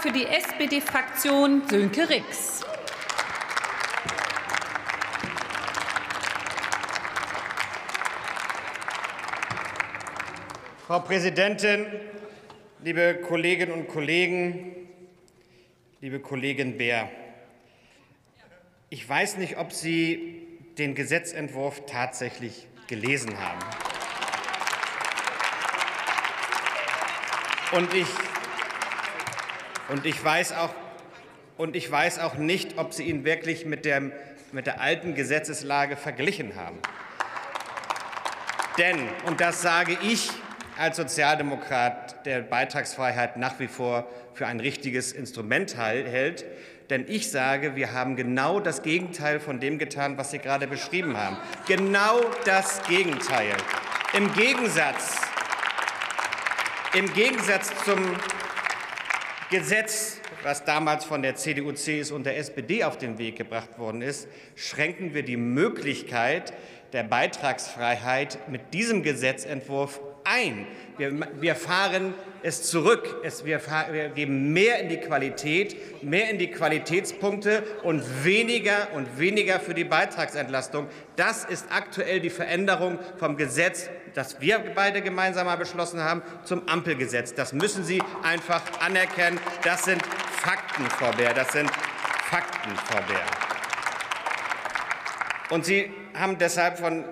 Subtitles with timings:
[0.00, 2.60] Für die SPD-Fraktion Sönke Rix.
[10.86, 11.86] Frau Präsidentin,
[12.84, 14.88] liebe Kolleginnen und Kollegen,
[16.00, 17.10] liebe Kollegin Beer!
[18.90, 20.46] Ich weiß nicht, ob Sie
[20.78, 23.58] den Gesetzentwurf tatsächlich gelesen haben.
[27.72, 28.06] Und ich,
[29.88, 30.70] und ich, weiß, auch,
[31.56, 34.02] und ich weiß auch nicht, ob Sie ihn wirklich mit der,
[34.52, 36.78] mit der alten Gesetzeslage verglichen haben.
[38.76, 38.96] Denn,
[39.26, 40.30] und das sage ich
[40.78, 46.44] als Sozialdemokrat, der Beitragsfreiheit nach wie vor für ein richtiges Instrument hält,
[46.90, 51.16] denn ich sage, wir haben genau das Gegenteil von dem getan, was Sie gerade beschrieben
[51.16, 51.36] haben.
[51.66, 53.54] Genau das Gegenteil.
[54.14, 55.16] Im Gegensatz,
[56.94, 57.98] im Gegensatz zum
[59.50, 64.02] Gesetz, was damals von der CDU, CSU und der SPD auf den Weg gebracht worden
[64.02, 66.52] ist, schränken wir die Möglichkeit
[66.92, 70.66] der Beitragsfreiheit mit diesem Gesetzentwurf ein.
[70.96, 73.20] Wir, wir fahren es zurück.
[73.22, 79.18] Es, wir, wir, geben mehr in die Qualität, mehr in die Qualitätspunkte und weniger und
[79.18, 80.88] weniger für die Beitragsentlastung.
[81.16, 86.68] Das ist aktuell die Veränderung vom Gesetz, das wir beide gemeinsam mal beschlossen haben, zum
[86.68, 87.34] Ampelgesetz.
[87.34, 89.38] Das müssen Sie einfach anerkennen.
[89.62, 91.32] Das sind Fakten, Frau Bär.
[91.34, 91.70] Das sind
[92.30, 93.24] Fakten, Frau Bär.
[95.50, 97.04] Und Sie haben deshalb von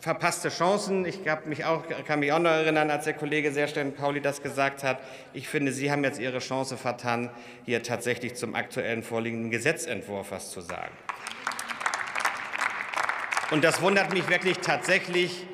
[0.00, 1.04] verpasste Chancen.
[1.04, 5.00] Ich mich auch, kann mich auch noch erinnern, als der Kollege Serstein-Pauli das gesagt hat.
[5.32, 7.30] Ich finde, Sie haben jetzt Ihre Chance vertan,
[7.64, 10.92] hier tatsächlich zum aktuellen vorliegenden Gesetzentwurf was zu sagen.
[13.50, 15.46] Und das wundert mich wirklich tatsächlich,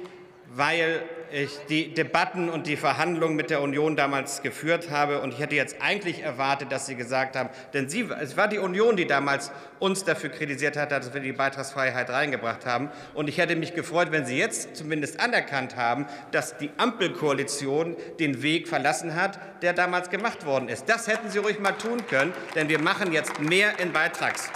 [0.56, 1.02] weil
[1.32, 5.20] ich die Debatten und die Verhandlungen mit der Union damals geführt habe.
[5.20, 8.58] Und ich hätte jetzt eigentlich erwartet, dass Sie gesagt haben, denn Sie, es war die
[8.58, 12.88] Union, die damals uns dafür kritisiert hat, dass wir die Beitragsfreiheit reingebracht haben.
[13.14, 18.42] Und ich hätte mich gefreut, wenn Sie jetzt zumindest anerkannt haben, dass die Ampelkoalition den
[18.42, 20.88] Weg verlassen hat, der damals gemacht worden ist.
[20.88, 24.50] Das hätten Sie ruhig mal tun können, denn wir machen jetzt mehr in Beitrags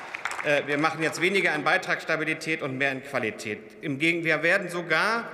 [0.45, 3.59] äh, wir machen jetzt weniger in Beitragsstabilität und mehr in Qualität.
[3.81, 5.25] Im Gegenteil, wir werden sogar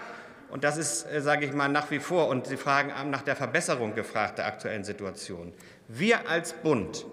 [0.54, 3.34] und das ist, äh, sage ich mal, nach wie vor, und Sie fragen nach der
[3.34, 5.52] Verbesserung gefragt der aktuellen Situation.
[5.88, 7.06] Wir als Bund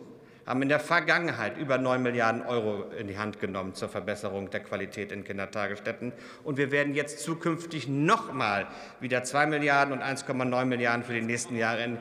[0.46, 4.60] haben in der Vergangenheit über 9 Milliarden Euro in die Hand genommen zur Verbesserung der
[4.60, 6.14] Qualität in Kindertagesstätten.
[6.44, 8.68] Und wir werden jetzt zukünftig noch mal
[9.00, 11.98] wieder 2 Milliarden und 1,9 Milliarden für die nächsten Jahre in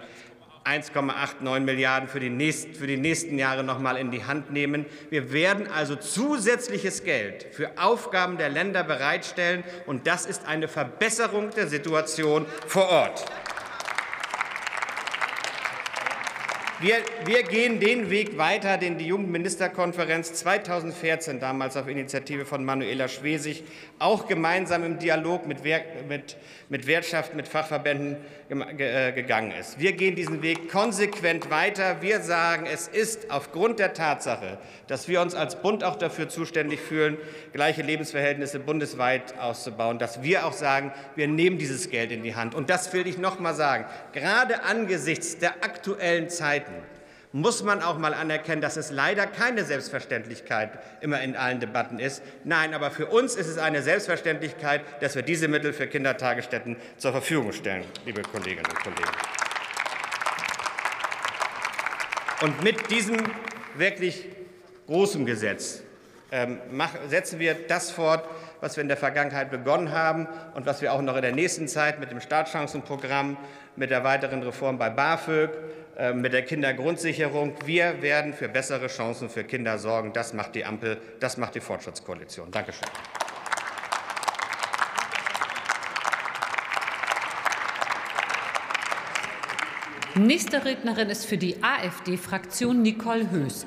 [0.65, 4.87] 1,89 Milliarden für die, nächsten, für die nächsten Jahre noch mal in die Hand nehmen.
[5.09, 11.51] Wir werden also zusätzliches Geld für Aufgaben der Länder bereitstellen, und das ist eine Verbesserung
[11.51, 13.25] der Situation vor Ort.
[16.83, 16.95] Wir,
[17.27, 23.65] wir, gehen den Weg weiter, den die Jugendministerkonferenz 2014 damals auf Initiative von Manuela Schwesig
[23.99, 25.59] auch gemeinsam im Dialog mit,
[26.09, 26.39] mit,
[26.71, 28.17] mit Wirtschaft, mit Fachverbänden
[28.49, 29.79] äh, gegangen ist.
[29.79, 32.01] Wir gehen diesen Weg konsequent weiter.
[32.01, 36.81] Wir sagen, es ist aufgrund der Tatsache, dass wir uns als Bund auch dafür zuständig
[36.81, 37.19] fühlen,
[37.53, 42.55] gleiche Lebensverhältnisse bundesweit auszubauen, dass wir auch sagen, wir nehmen dieses Geld in die Hand.
[42.55, 43.85] Und das will ich noch mal sagen.
[44.13, 46.70] Gerade angesichts der aktuellen Zeiten
[47.33, 50.71] muss man auch mal anerkennen, dass es leider keine Selbstverständlichkeit
[51.01, 52.23] immer in allen Debatten ist.
[52.45, 57.13] Nein, aber für uns ist es eine Selbstverständlichkeit, dass wir diese Mittel für Kindertagesstätten zur
[57.13, 59.11] Verfügung stellen, liebe Kolleginnen und Kollegen.
[62.43, 63.19] Und mit diesem
[63.77, 64.27] wirklich
[64.87, 65.83] großen Gesetz
[66.33, 66.59] ähm,
[67.09, 68.27] setzen wir das fort,
[68.61, 71.69] was wir in der Vergangenheit begonnen haben und was wir auch noch in der nächsten
[71.69, 73.37] Zeit mit dem Startchancenprogramm,
[73.77, 75.51] mit der weiteren Reform bei BAföG,
[76.15, 77.55] mit der Kindergrundsicherung.
[77.65, 80.13] Wir werden für bessere Chancen für Kinder sorgen.
[80.13, 82.51] Das macht die Ampel, das macht die Fortschrittskoalition.
[82.51, 82.89] Dankeschön.
[90.17, 93.59] Nächste Rednerin ist für die AfD-Fraktion Nicole Höst.